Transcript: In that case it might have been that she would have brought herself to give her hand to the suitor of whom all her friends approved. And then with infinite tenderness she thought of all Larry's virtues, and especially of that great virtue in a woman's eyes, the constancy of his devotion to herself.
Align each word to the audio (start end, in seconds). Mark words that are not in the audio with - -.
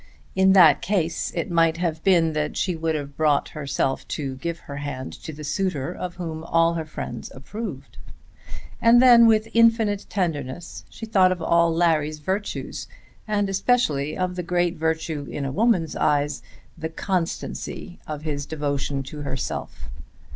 In 0.35 0.53
that 0.53 0.81
case 0.81 1.31
it 1.35 1.51
might 1.51 1.77
have 1.77 2.03
been 2.03 2.33
that 2.33 2.57
she 2.57 2.75
would 2.75 2.95
have 2.95 3.15
brought 3.15 3.49
herself 3.49 4.07
to 4.07 4.33
give 4.37 4.57
her 4.61 4.77
hand 4.77 5.13
to 5.21 5.31
the 5.31 5.43
suitor 5.43 5.93
of 5.93 6.15
whom 6.15 6.43
all 6.43 6.73
her 6.73 6.85
friends 6.85 7.31
approved. 7.35 7.99
And 8.81 8.99
then 8.99 9.27
with 9.27 9.47
infinite 9.53 10.07
tenderness 10.09 10.85
she 10.89 11.05
thought 11.05 11.31
of 11.31 11.39
all 11.39 11.71
Larry's 11.71 12.17
virtues, 12.17 12.87
and 13.27 13.47
especially 13.47 14.17
of 14.17 14.35
that 14.37 14.47
great 14.47 14.75
virtue 14.75 15.27
in 15.29 15.45
a 15.45 15.51
woman's 15.51 15.95
eyes, 15.95 16.41
the 16.75 16.89
constancy 16.89 17.99
of 18.07 18.23
his 18.23 18.47
devotion 18.47 19.03
to 19.03 19.21
herself. 19.21 19.87